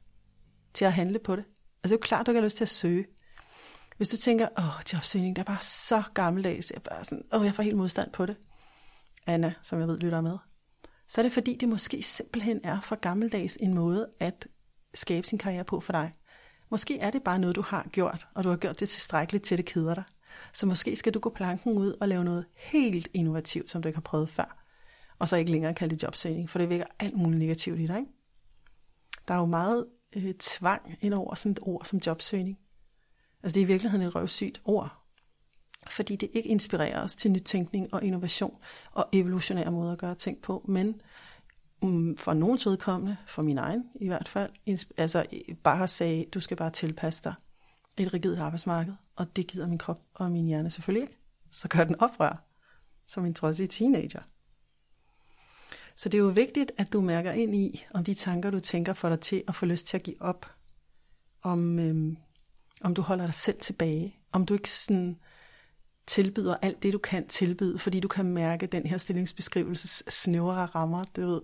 til 0.74 0.86
at 0.86 0.94
handle 0.94 1.20
på 1.20 1.36
det. 1.36 1.46
Altså 1.84 1.84
det 1.84 1.92
er 1.92 1.96
jo 1.96 2.08
klart, 2.08 2.20
at 2.20 2.26
du 2.26 2.32
ikke 2.32 2.40
har 2.40 2.46
lyst 2.46 2.58
til 2.58 2.64
at 2.64 2.70
søge. 2.70 3.06
Hvis 4.00 4.10
du 4.10 4.18
tænker, 4.18 4.48
åh, 4.58 4.94
jobsøgning, 4.94 5.36
det 5.36 5.42
er 5.42 5.46
bare 5.46 5.62
så 5.62 6.04
gammeldags, 6.14 6.72
jeg, 6.72 6.82
bare 6.82 7.04
sådan, 7.04 7.24
åh, 7.34 7.46
jeg 7.46 7.56
får 7.56 7.64
helt 7.64 7.78
modstand 7.78 8.12
på 8.12 8.26
det. 8.26 8.38
Anna, 9.28 9.54
som 9.62 9.80
jeg 9.80 9.88
ved 9.88 9.98
lytter 9.98 10.22
med, 10.22 10.38
så 11.08 11.22
er 11.22 11.24
det 11.24 11.34
fordi, 11.34 11.56
det 11.56 11.70
måske 11.70 12.04
simpelthen 12.04 12.62
er 12.64 12.80
for 12.80 12.96
gammeldags 12.96 13.58
en 13.60 13.74
måde 13.74 14.10
at 14.20 14.48
skabe 14.94 15.28
sin 15.28 15.38
karriere 15.38 15.64
på 15.64 15.80
for 15.80 15.94
dig. 15.94 16.14
Måske 16.70 17.00
er 17.00 17.12
det 17.12 17.24
bare 17.24 17.40
noget, 17.40 17.56
du 17.56 17.62
har 17.62 17.88
gjort, 17.92 18.28
og 18.34 18.44
du 18.44 18.50
har 18.50 18.56
gjort 18.56 18.80
det 18.80 18.90
tilstrækkeligt 18.90 19.44
til, 19.44 19.58
det 19.58 19.66
keder 19.66 19.94
dig. 19.94 20.04
Så 20.54 20.66
måske 20.66 20.96
skal 20.96 21.14
du 21.14 21.20
gå 21.20 21.30
planken 21.30 21.78
ud 21.78 21.98
og 22.02 22.08
lave 22.08 22.24
noget 22.24 22.46
helt 22.56 23.08
innovativt, 23.14 23.70
som 23.70 23.82
du 23.82 23.88
ikke 23.88 23.98
har 23.98 24.02
prøvet 24.02 24.30
før. 24.30 24.64
Og 25.20 25.30
så 25.30 25.36
ikke 25.36 25.52
længere 25.52 25.74
kalde 25.74 25.96
det 25.96 26.04
jobsøgning, 26.04 26.50
for 26.50 26.60
det 26.60 26.70
vækker 26.70 26.86
alt 27.00 27.18
muligt 27.18 27.40
negativt 27.40 27.80
i 27.80 27.88
dig. 27.88 27.98
Ikke? 27.98 28.12
Der 29.28 29.34
er 29.34 29.40
jo 29.40 29.46
meget 29.46 29.86
øh, 30.16 30.34
tvang 30.34 30.98
ind 31.02 31.14
over 31.14 31.36
sådan 31.36 31.52
et 31.52 31.60
ord 31.62 31.86
som 31.86 32.00
jobsøgning. 32.06 32.60
Altså 33.44 33.54
det 33.54 33.62
er 33.62 33.66
i 33.66 33.68
virkeligheden 33.68 34.08
et 34.08 34.16
røvsygt 34.16 34.62
ord, 34.66 34.98
fordi 35.90 36.16
det 36.16 36.30
ikke 36.34 36.50
inspirerer 36.50 37.04
os 37.04 37.16
til 37.16 37.32
nytænkning 37.32 37.94
og 37.94 38.04
innovation 38.04 38.58
og 38.92 39.10
evolutionære 39.12 39.72
måder 39.72 39.92
at 39.92 39.98
gøre 39.98 40.16
ting 40.16 40.42
på, 40.42 40.66
men 40.68 41.02
um, 41.82 42.18
for 42.18 42.34
nogens 42.34 42.66
vedkommende, 42.66 43.18
for 43.28 43.42
min 43.42 43.58
egen 43.58 43.84
i 43.96 44.08
hvert 44.08 44.28
fald, 44.28 44.52
altså 44.98 45.26
bare 45.64 45.88
sagde, 45.88 46.26
du 46.34 46.40
skal 46.40 46.58
bare 46.58 46.70
tilpasse 46.70 47.24
dig 47.24 47.34
et 47.98 48.14
rigidt 48.14 48.40
arbejdsmarked, 48.40 48.94
og 49.16 49.36
det 49.36 49.48
gider 49.48 49.68
min 49.68 49.78
krop 49.78 50.02
og 50.14 50.32
min 50.32 50.46
hjerne 50.46 50.70
selvfølgelig 50.70 51.02
ikke. 51.02 51.18
Så 51.52 51.68
gør 51.68 51.84
den 51.84 52.00
oprør, 52.00 52.44
som 53.08 53.26
en 53.26 53.34
trodsige 53.34 53.68
teenager. 53.68 54.22
Så 55.96 56.10
det 56.10 56.18
er 56.18 56.22
jo 56.22 56.30
vigtigt, 56.30 56.72
at 56.78 56.94
du 56.94 57.02
mærker 57.02 57.32
ind 57.32 57.56
i, 57.56 57.86
om 57.94 58.04
de 58.04 58.14
tanker, 58.14 58.50
du 58.50 58.60
tænker, 58.60 58.94
får 58.94 59.10
dig 59.10 59.20
til 59.20 59.44
at 59.48 59.56
få 59.56 59.66
lyst 59.66 59.88
til 59.88 59.98
at 59.98 60.04
give 60.04 60.22
op. 60.22 60.52
Om, 61.42 61.80
øhm, 61.80 62.18
om 62.82 62.94
du 62.94 63.02
holder 63.02 63.26
dig 63.26 63.34
selv 63.34 63.60
tilbage. 63.60 64.16
Om 64.32 64.46
du 64.46 64.54
ikke 64.54 64.70
sådan 64.70 65.20
tilbyder 66.08 66.56
alt 66.62 66.84
det, 66.84 66.94
du 66.94 66.98
kan 66.98 67.28
tilbyde, 67.28 67.80
fordi 67.80 68.00
du 68.00 68.08
kan 68.08 68.26
mærke 68.26 68.68
den 68.68 68.86
her 68.86 68.98
stillingsbeskrivelses 68.98 70.04
snævre 70.10 70.66
rammer, 70.66 71.04
du 71.04 71.28
ved, 71.28 71.42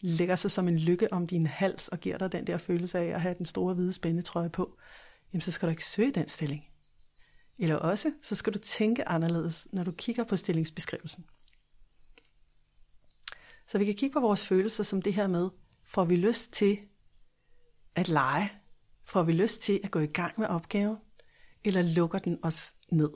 lægger 0.00 0.36
sig 0.36 0.50
som 0.50 0.68
en 0.68 0.78
lykke 0.78 1.12
om 1.12 1.26
din 1.26 1.46
hals 1.46 1.88
og 1.88 2.00
giver 2.00 2.18
dig 2.18 2.32
den 2.32 2.46
der 2.46 2.58
følelse 2.58 2.98
af 2.98 3.04
at 3.04 3.20
have 3.20 3.34
den 3.38 3.46
store 3.46 3.74
hvide 3.74 3.92
spændetrøje 3.92 4.50
på, 4.50 4.78
jamen 5.32 5.40
så 5.40 5.50
skal 5.50 5.66
du 5.66 5.70
ikke 5.70 5.86
søge 5.86 6.10
den 6.10 6.28
stilling. 6.28 6.68
Eller 7.58 7.76
også, 7.76 8.12
så 8.22 8.34
skal 8.34 8.52
du 8.52 8.58
tænke 8.58 9.08
anderledes, 9.08 9.68
når 9.72 9.84
du 9.84 9.92
kigger 9.92 10.24
på 10.24 10.36
stillingsbeskrivelsen. 10.36 11.24
Så 13.66 13.78
vi 13.78 13.84
kan 13.84 13.94
kigge 13.94 14.12
på 14.12 14.20
vores 14.20 14.46
følelser 14.46 14.84
som 14.84 15.02
det 15.02 15.14
her 15.14 15.26
med, 15.26 15.48
får 15.84 16.04
vi 16.04 16.16
lyst 16.16 16.52
til 16.52 16.78
at 17.94 18.08
lege? 18.08 18.50
Får 19.04 19.22
vi 19.22 19.32
lyst 19.32 19.62
til 19.62 19.80
at 19.84 19.90
gå 19.90 19.98
i 19.98 20.06
gang 20.06 20.40
med 20.40 20.46
opgaven? 20.46 20.96
Eller 21.64 21.82
lukker 21.82 22.18
den 22.18 22.38
os 22.42 22.74
ned? 22.90 23.10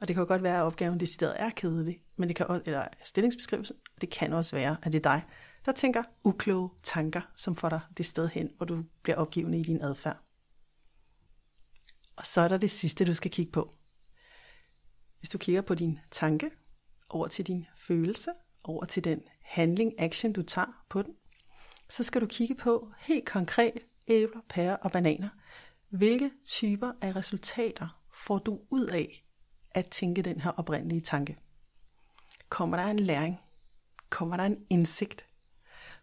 Og 0.00 0.08
det 0.08 0.16
kan 0.16 0.20
jo 0.20 0.28
godt 0.28 0.42
være, 0.42 0.58
at 0.58 0.62
opgaven 0.62 1.00
decideret 1.00 1.40
er 1.40 1.50
kedelig, 1.50 2.02
men 2.16 2.28
det 2.28 2.36
kan 2.36 2.46
også, 2.46 2.62
eller 2.66 2.86
stillingsbeskrivelse, 3.02 3.74
det 4.00 4.10
kan 4.10 4.32
også 4.32 4.56
være, 4.56 4.76
at 4.82 4.92
det 4.92 5.06
er 5.06 5.10
dig, 5.10 5.22
der 5.66 5.72
tænker 5.72 6.02
ukloge 6.24 6.70
tanker, 6.82 7.20
som 7.36 7.56
får 7.56 7.68
dig 7.68 7.80
det 7.96 8.06
sted 8.06 8.28
hen, 8.28 8.50
hvor 8.56 8.66
du 8.66 8.84
bliver 9.02 9.16
opgivende 9.16 9.60
i 9.60 9.62
din 9.62 9.82
adfærd. 9.82 10.18
Og 12.16 12.26
så 12.26 12.40
er 12.40 12.48
der 12.48 12.56
det 12.56 12.70
sidste, 12.70 13.04
du 13.04 13.14
skal 13.14 13.30
kigge 13.30 13.52
på. 13.52 13.74
Hvis 15.18 15.30
du 15.30 15.38
kigger 15.38 15.62
på 15.62 15.74
din 15.74 15.98
tanke, 16.10 16.50
over 17.08 17.28
til 17.28 17.46
din 17.46 17.66
følelse, 17.76 18.30
over 18.64 18.84
til 18.84 19.04
den 19.04 19.22
handling, 19.42 20.00
action, 20.00 20.32
du 20.32 20.42
tager 20.42 20.84
på 20.88 21.02
den, 21.02 21.14
så 21.88 22.04
skal 22.04 22.20
du 22.20 22.26
kigge 22.26 22.54
på 22.54 22.92
helt 22.98 23.26
konkret 23.26 23.78
æbler, 24.08 24.40
pærer 24.48 24.76
og 24.76 24.92
bananer. 24.92 25.28
Hvilke 25.88 26.30
typer 26.44 26.92
af 27.00 27.16
resultater 27.16 28.00
får 28.12 28.38
du 28.38 28.60
ud 28.70 28.86
af 28.86 29.24
at 29.70 29.88
tænke 29.88 30.22
den 30.22 30.40
her 30.40 30.50
oprindelige 30.50 31.00
tanke? 31.00 31.36
Kommer 32.48 32.76
der 32.76 32.84
en 32.84 32.98
læring? 32.98 33.40
Kommer 34.10 34.36
der 34.36 34.44
en 34.44 34.66
indsigt? 34.70 35.26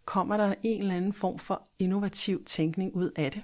Kommer 0.04 0.36
der 0.36 0.54
en 0.62 0.80
eller 0.80 0.94
anden 0.94 1.12
form 1.12 1.38
for 1.38 1.68
innovativ 1.78 2.44
tænkning 2.44 2.94
ud 2.94 3.10
af 3.16 3.30
det? 3.32 3.42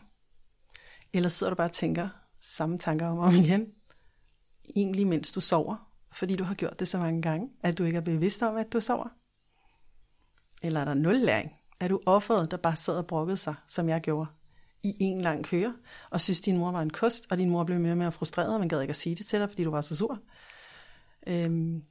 Eller 1.12 1.28
sidder 1.28 1.50
du 1.50 1.56
bare 1.56 1.68
og 1.68 1.72
tænker 1.72 2.08
samme 2.40 2.78
tanker 2.78 3.06
om 3.06 3.18
og 3.18 3.24
om 3.24 3.34
igen, 3.34 3.72
egentlig 4.76 5.06
mens 5.06 5.32
du 5.32 5.40
sover, 5.40 5.92
fordi 6.12 6.36
du 6.36 6.44
har 6.44 6.54
gjort 6.54 6.80
det 6.80 6.88
så 6.88 6.98
mange 6.98 7.22
gange, 7.22 7.50
at 7.62 7.78
du 7.78 7.84
ikke 7.84 7.96
er 7.96 8.02
bevidst 8.02 8.42
om, 8.42 8.56
at 8.56 8.72
du 8.72 8.80
sover? 8.80 9.08
Eller 10.62 10.80
er 10.80 10.84
der 10.84 10.94
nul 10.94 11.14
læring? 11.16 11.52
Er 11.80 11.88
du 11.88 12.00
offeret, 12.06 12.50
der 12.50 12.56
bare 12.56 12.76
sad 12.76 12.96
og 12.96 13.06
brokkede 13.06 13.36
sig, 13.36 13.54
som 13.68 13.88
jeg 13.88 14.00
gjorde, 14.00 14.30
i 14.82 14.96
en 14.98 15.20
lang 15.20 15.44
køre, 15.44 15.74
og 16.10 16.20
synes, 16.20 16.40
din 16.40 16.58
mor 16.58 16.70
var 16.70 16.82
en 16.82 16.90
kost, 16.90 17.26
og 17.30 17.38
din 17.38 17.50
mor 17.50 17.64
blev 17.64 17.80
mere 17.80 17.92
og 17.92 17.98
mere 17.98 18.12
frustreret, 18.12 18.54
og 18.54 18.60
man 18.60 18.68
gad 18.68 18.80
ikke 18.80 18.90
at 18.90 18.96
sige 18.96 19.16
det 19.16 19.26
til 19.26 19.40
dig, 19.40 19.48
fordi 19.48 19.64
du 19.64 19.70
var 19.70 19.80
så 19.80 19.96
sur. 19.96 20.18
Øhm, 21.26 21.82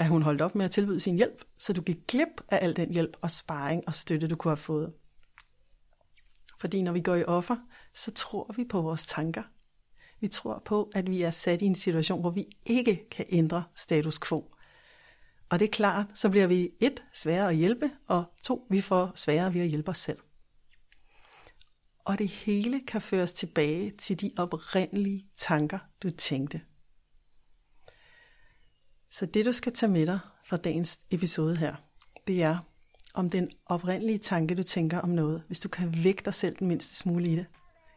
at 0.00 0.08
hun 0.08 0.22
holdt 0.22 0.40
op 0.40 0.54
med 0.54 0.64
at 0.64 0.70
tilbyde 0.70 1.00
sin 1.00 1.16
hjælp, 1.16 1.44
så 1.58 1.72
du 1.72 1.82
gik 1.82 2.06
glip 2.08 2.40
af 2.48 2.58
al 2.62 2.76
den 2.76 2.92
hjælp 2.92 3.16
og 3.20 3.30
sparring 3.30 3.82
og 3.86 3.94
støtte, 3.94 4.26
du 4.26 4.36
kunne 4.36 4.50
have 4.50 4.56
fået. 4.56 4.92
Fordi 6.58 6.82
når 6.82 6.92
vi 6.92 7.00
går 7.00 7.14
i 7.14 7.24
offer, 7.24 7.56
så 7.94 8.10
tror 8.10 8.54
vi 8.56 8.64
på 8.64 8.80
vores 8.80 9.06
tanker. 9.06 9.42
Vi 10.20 10.28
tror 10.28 10.62
på, 10.64 10.90
at 10.94 11.10
vi 11.10 11.22
er 11.22 11.30
sat 11.30 11.62
i 11.62 11.64
en 11.64 11.74
situation, 11.74 12.20
hvor 12.20 12.30
vi 12.30 12.46
ikke 12.66 13.08
kan 13.10 13.26
ændre 13.28 13.64
status 13.74 14.20
quo. 14.20 14.50
Og 15.48 15.58
det 15.58 15.66
er 15.66 15.72
klart, 15.72 16.06
så 16.14 16.30
bliver 16.30 16.46
vi 16.46 16.70
et, 16.80 17.04
sværere 17.12 17.48
at 17.48 17.56
hjælpe, 17.56 17.90
og 18.06 18.24
to, 18.42 18.66
vi 18.70 18.80
får 18.80 19.12
sværere 19.14 19.54
ved 19.54 19.60
at 19.60 19.68
hjælpe 19.68 19.90
os 19.90 19.98
selv. 19.98 20.18
Og 22.04 22.18
det 22.18 22.28
hele 22.28 22.80
kan 22.86 23.00
føres 23.00 23.32
tilbage 23.32 23.90
til 23.90 24.20
de 24.20 24.30
oprindelige 24.38 25.26
tanker, 25.36 25.78
du 26.02 26.10
tænkte. 26.10 26.60
Så 29.10 29.26
det 29.26 29.46
du 29.46 29.52
skal 29.52 29.72
tage 29.72 29.92
med 29.92 30.06
dig 30.06 30.18
fra 30.44 30.56
dagens 30.56 30.98
episode 31.10 31.56
her, 31.56 31.74
det 32.26 32.42
er 32.42 32.58
om 33.14 33.30
den 33.30 33.50
oprindelige 33.66 34.18
tanke, 34.18 34.54
du 34.54 34.62
tænker 34.62 34.98
om 34.98 35.08
noget, 35.08 35.42
hvis 35.46 35.60
du 35.60 35.68
kan 35.68 36.04
vække 36.04 36.22
dig 36.24 36.34
selv 36.34 36.56
den 36.56 36.68
mindste 36.68 36.96
smule 36.96 37.32
i 37.32 37.36
det, 37.36 37.46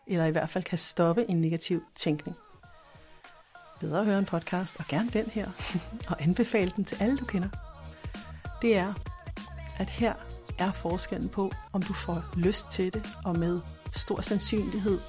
eller 0.08 0.26
i 0.26 0.32
hvert 0.32 0.50
fald 0.50 0.64
kan 0.64 0.78
stoppe 0.78 1.30
en 1.30 1.42
negativ 1.42 1.84
tænkning. 1.96 2.38
Bedre 3.80 4.00
at 4.00 4.06
høre 4.06 4.20
en 4.20 4.26
podcast, 4.26 4.76
og 4.80 4.86
gerne 4.88 5.10
den 5.10 5.26
her, 5.26 5.52
og 6.10 6.22
anbefale 6.22 6.72
den 6.76 6.86
til 6.86 6.98
alle, 7.02 7.18
du 7.18 7.26
kender. 7.26 7.50
Det 8.62 8.78
er, 8.78 8.94
at 9.80 9.90
her 9.90 10.14
er 10.58 10.72
forskellen 10.72 11.30
på, 11.30 11.52
om 11.74 11.82
du 11.82 11.94
får 11.94 12.24
lyst 12.36 12.72
til 12.72 12.94
det, 12.94 13.04
og 13.26 13.38
med 13.38 13.60
stor 13.92 14.22
sandsynlighed 14.22 15.00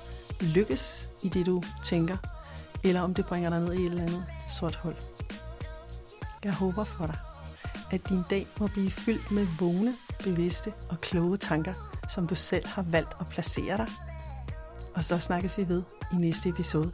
lykkes 0.41 1.09
i 1.23 1.29
det, 1.29 1.47
du 1.47 1.63
tænker, 1.85 2.17
eller 2.85 3.01
om 3.01 3.15
det 3.15 3.27
bringer 3.27 3.51
dig 3.51 3.61
ned 3.61 3.73
i 3.73 3.81
et 3.81 3.91
eller 3.91 4.03
andet 4.03 4.25
sort 4.49 4.77
hul. 4.77 4.95
Jeg 6.45 6.55
håber 6.55 6.85
for 6.85 7.07
dig, 7.07 7.19
at 7.91 8.09
din 8.09 8.23
dag 8.31 8.47
må 8.61 8.67
blive 8.67 8.91
fyldt 8.91 9.31
med 9.31 9.47
vågne, 9.59 9.95
bevidste 10.25 10.73
og 10.89 11.01
kloge 11.01 11.37
tanker, 11.37 11.75
som 12.15 12.27
du 12.27 12.35
selv 12.35 12.67
har 12.67 12.83
valgt 12.83 13.17
at 13.21 13.27
placere 13.27 13.77
dig. 13.77 13.89
Og 14.95 15.05
så 15.05 15.19
snakkes 15.19 15.59
vi 15.59 15.69
ved 15.69 15.83
i 16.13 16.17
næste 16.17 16.49
episode. 16.49 16.93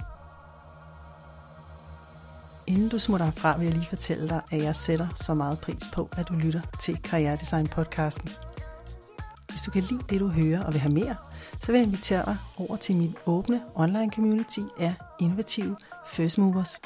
Inden 2.73 2.89
du 2.89 2.99
smutter 2.99 3.27
herfra, 3.27 3.59
vil 3.59 3.65
jeg 3.65 3.75
lige 3.75 3.87
fortælle 3.87 4.29
dig, 4.29 4.41
at 4.51 4.63
jeg 4.63 4.77
sætter 4.77 5.09
så 5.15 5.35
meget 5.35 5.59
pris 5.59 5.83
på, 5.93 6.09
at 6.17 6.29
du 6.29 6.35
lytter 6.35 6.61
til 6.81 7.03
Karrieredesign 7.03 7.67
podcasten. 7.67 8.29
Hvis 9.49 9.63
du 9.63 9.71
kan 9.71 9.83
lide 9.83 10.01
det, 10.11 10.21
du 10.21 10.29
hører 10.29 10.65
og 10.65 10.73
vil 10.73 10.81
have 10.81 10.95
mere, 10.95 11.17
så 11.61 11.73
vil 11.73 11.79
jeg 11.79 11.87
invitere 11.87 12.25
dig 12.25 12.37
over 12.57 12.77
til 12.77 12.97
min 12.97 13.17
åbne 13.27 13.61
online 13.75 14.13
community 14.13 14.61
af 14.79 14.95
innovative 15.21 15.77
First 16.07 16.39
Movers. 16.39 16.81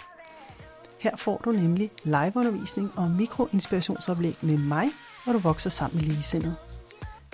Her 1.00 1.16
får 1.16 1.40
du 1.44 1.52
nemlig 1.52 1.90
liveundervisning 2.04 2.92
og 2.96 3.10
mikroinspirationsoplæg 3.10 4.36
med 4.40 4.58
mig, 4.58 4.88
hvor 5.24 5.32
du 5.32 5.38
vokser 5.38 5.70
sammen 5.70 5.96
med 6.00 6.04
ligesindet. 6.04 6.56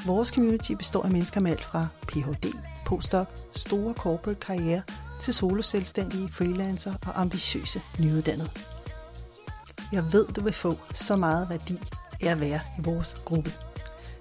Vores 0.07 0.29
community 0.29 0.73
består 0.73 1.03
af 1.03 1.11
mennesker 1.11 1.41
med 1.41 1.51
alt 1.51 1.65
fra 1.65 1.87
Ph.D., 2.09 2.47
postdoc, 2.87 3.27
store 3.57 3.95
corporate 3.95 4.41
karriere 4.41 4.83
til 5.23 5.35
soloselvstændige, 5.35 6.29
freelancer 6.33 6.95
og 7.07 7.21
ambitiøse 7.21 7.81
nyuddannede. 8.01 8.51
Jeg 9.93 10.13
ved, 10.13 10.27
du 10.27 10.41
vil 10.41 10.53
få 10.53 10.75
så 10.95 11.17
meget 11.17 11.51
værdi 11.51 11.79
af 12.21 12.31
at 12.31 12.41
være 12.41 12.61
i 12.79 12.83
vores 12.83 13.15
gruppe. 13.25 13.53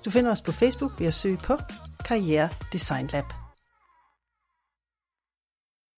Du 0.06 0.10
finder 0.10 0.32
os 0.32 0.42
på 0.42 0.52
Facebook 0.52 1.00
ved 1.00 1.08
at 1.08 1.14
søge 1.14 1.38
på 1.38 1.58
Karriere 2.06 2.50
Design 2.74 3.08
Lab. 3.08 3.41